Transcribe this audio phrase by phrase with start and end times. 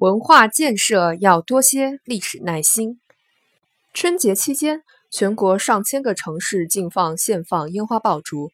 [0.00, 2.98] 文化建设要多些历史耐心。
[3.92, 8.50] 春节期间，全国上千个城市禁放、限放烟花爆竹，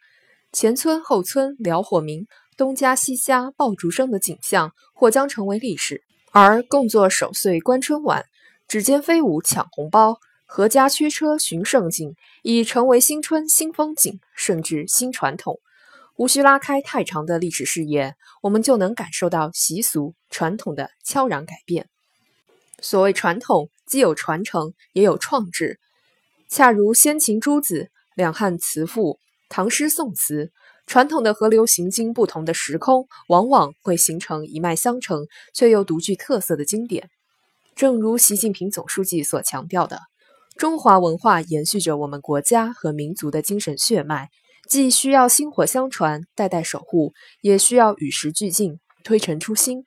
[0.51, 6.03] 前村后村燎火鸣，东家西家爆竹声的景象或将成为历史。
[6.33, 8.25] 而共作守岁观春晚、
[8.67, 10.19] 指尖飞舞抢红包、
[10.49, 15.61] 阖家驱车寻胜景，已成为新春新风景，甚至新传统。
[16.17, 21.89] 无需拉开太长的历史视野，我们就能感受到习俗传统的悄然改变。
[22.81, 25.79] 所谓传统，既有传承，也有创制。
[26.49, 29.19] 恰如先秦诸子、两汉词赋、
[29.51, 30.53] 唐诗宋词，
[30.87, 37.11] 传统的河流行经不同的时空，往往会形成一脉相承却又独具特色的经典。
[37.75, 40.01] 正如习近平总书记所强调的，
[40.57, 44.31] 中华文化延续着我们国家和民族的精神血脉。
[44.69, 49.87] 既需要薪火相传、代代守护，也需要与时俱进、推陈出新。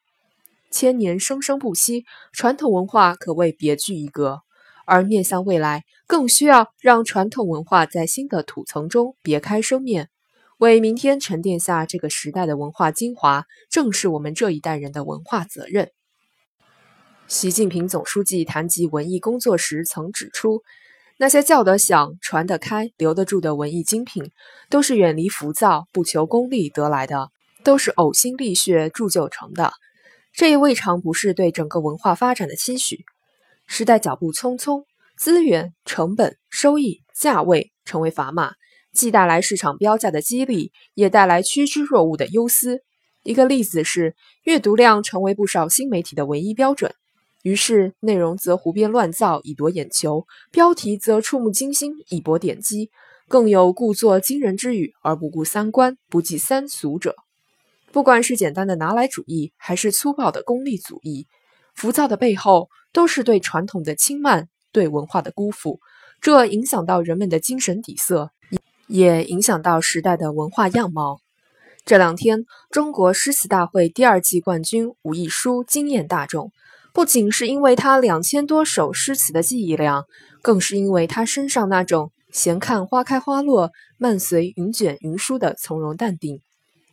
[0.72, 4.42] 千年生生不息，传统文化可谓别具一格。
[4.86, 10.10] 而面向未来，更需要让传统文化在新的土层中别开生面，
[10.58, 15.92] 为明天沉淀下这个时代的文化精华，正是我们这一代人的文化责任。
[17.28, 20.64] 习近平总书记谈及文艺工作时曾指出。
[21.22, 24.32] 那些叫得响、传得开、留得住的文艺精品，
[24.70, 27.30] 都是远离浮躁、不求功利得来的，
[27.62, 29.74] 都是呕心沥血铸就成的。
[30.32, 33.04] 这也未尝不是对整个文化发展的期许。
[33.68, 34.86] 时代脚步匆匆，
[35.18, 38.54] 资源、成本、收益、价位成为砝码，
[38.94, 42.80] 既带来市场标价的激励，也带来趋之若鹜的忧思。
[43.24, 46.96] 一个例子是，阅读量成为不少新媒体的唯一标准。
[47.44, 52.92] 于是，内容则胡编乱造以夺眼球，标题则触目惊心以博点击，
[53.30, 57.16] 更有故作惊人之语而不顾三观、不计三俗者。
[57.94, 61.28] 不管是简单的拿来主义，还是粗暴的功利主义，
[61.74, 65.80] 浮躁的背后都是对传统的轻慢、对文化的辜负。
[66.22, 68.32] 这影响到人们的精神底色，
[68.88, 71.22] 也影响到时代的文化样貌。
[71.86, 76.52] 这两天，中国诗词大会第二季冠军吴亦姝惊艳大众。
[76.94, 80.06] 不仅是因为他两千多首诗词的记忆量，
[80.42, 86.42] 更是因为他身上那种闲看花开花落，慢随云卷云舒的从容淡定。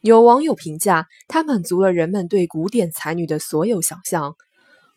[0.03, 4.35] 有网友评价，他满足了人们对古典才女的所有想象。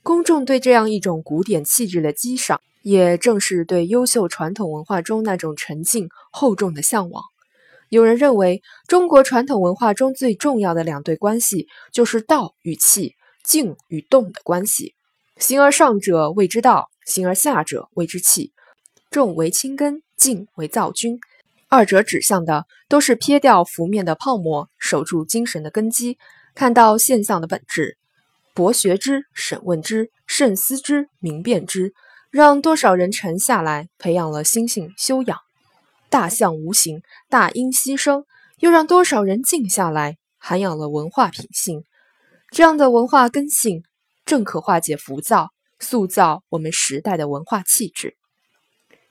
[0.04, 7.24] 公众对这样一种古典气质的激赏，也正是对优秀传统文化中那种沉静厚重的向往。
[7.90, 13.16] 有人认为，中国传统文化中最重要的两对关系，就是道与气。
[13.44, 14.96] 静与动的关系，
[15.38, 18.54] 形而上者谓之道，形而下者谓之气。
[19.10, 21.20] 重为轻根，静为躁君。
[21.68, 26.18] 二者指向的都是撇掉浮面的泡沫，守住精神的根基，
[26.56, 27.98] 看到现象的本质。
[28.54, 31.94] 博学之，审问之，慎思之，明辨之，
[32.30, 35.38] 让多少人沉下来，培养了心性修养。
[36.10, 38.26] 大象无形，大音希声，
[38.60, 41.84] 又让多少人静下来，涵养了文化品性。
[42.52, 43.84] 这样的文化根性，
[44.26, 45.50] 正可化解浮躁，
[45.80, 48.18] 塑造我们时代的文化气质。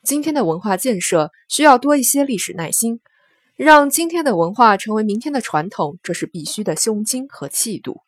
[0.02, 3.00] 今天的文化建设需要多一些历史耐心，
[3.54, 8.00] 让今天的文化成为明天的传统，这是必须的胸襟和气度。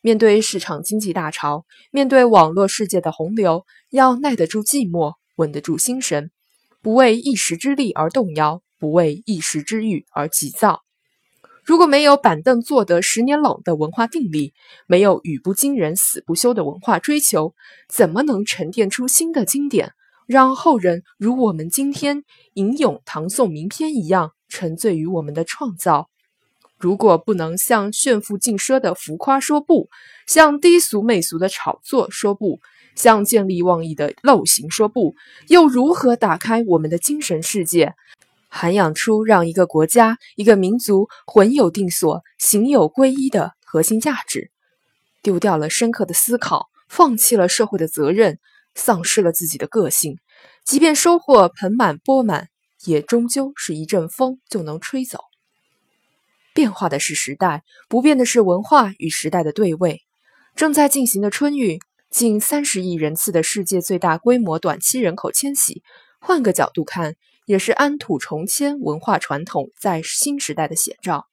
[0.00, 6.32] 面对市场经济大潮，面对网络世界的洪流，要耐得住寂寞，稳得住心神，
[6.80, 10.82] 不为一时之利而动摇，不为一时之欲而急躁。
[11.64, 14.52] 如果没有板凳坐得十年冷的文化定力，
[14.88, 17.54] 没有语不惊人死不休的文化追求，
[17.88, 19.92] 怎么能沉淀出新的经典，
[20.26, 22.24] 让后人如我们今天
[22.54, 26.08] 吟咏唐宋名篇一样沉醉于我们的创造？
[26.78, 29.88] 如果不能向炫富尽奢的浮夸说不，
[30.26, 32.58] 向低俗媚俗的炒作说不，
[32.96, 35.14] 向见利忘义的陋行说不，
[35.46, 37.94] 又如何打开我们的精神世界？
[38.54, 44.50] 涵养出让一个国家、一个民族魂有定所、形有归依的核心价值，
[45.22, 48.38] 丢掉了深刻的思考，放弃了社会的责任，
[48.74, 50.18] 丧失了自己的个性，
[50.66, 52.48] 即便收获盆满钵满，
[52.84, 55.20] 也终究是一阵风就能吹走。
[56.52, 60.02] 变化的是时代，不变的是文化与时代的对位。
[60.54, 61.78] 正在进行的春运，
[62.10, 65.82] 近三十亿人次的世界最大规模短期人口迁徙，
[66.20, 67.16] 换个角度看。
[67.46, 71.26] 也是安土重迁文化传统在新时代的写照。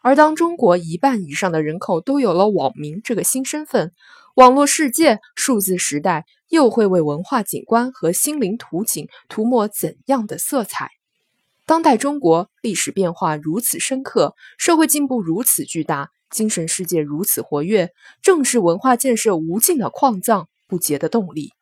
[0.00, 3.92] 而当中国一半以上的人口都有了网民这个新身份，
[4.34, 10.90] 网络世界、数字时代又会为文化景观和心灵图景涂抹怎样的色彩？
[11.66, 17.90] 当代中国历史变化如此深刻，社会进步如此巨大，精神世界如此活跃，
[18.22, 21.52] 正是文化建设无尽的矿藏、不竭的动力。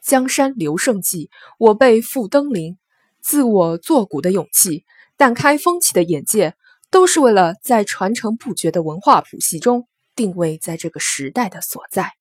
[0.00, 2.78] 江山留胜迹，我辈复登临。
[3.26, 4.84] 自我作古的勇气，
[5.16, 6.54] 但开风气的眼界，
[6.92, 12.12] 都是为了在传承不绝的文化谱系中定位在这个时代的所在。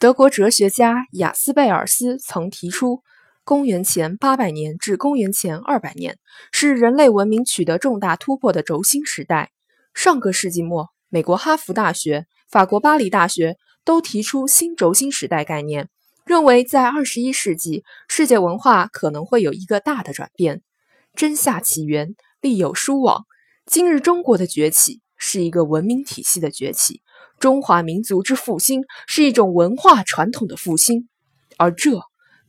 [0.00, 3.04] 德国哲学家雅斯贝尔斯曾提出，
[3.44, 6.18] 公元前八百年至公元前二百年
[6.50, 9.52] 是人类文明取得重大突破的轴心时代。
[9.94, 15.88] 上个世纪末，美国哈佛大学、法国巴黎大学都提出新轴心时代概念，
[16.28, 20.60] 认为在二十一世纪，世界文化可能会有一个大的转变。
[21.16, 23.24] 真夏起源，历有书往。
[23.64, 27.00] 今日中国的崛起是一个文明体系的崛起。
[27.40, 31.08] 中华民族之复兴是一种文化传统的复兴，
[31.56, 31.98] 而这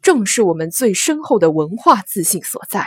[0.01, 2.85] 正是我们最深厚的文化自信所在。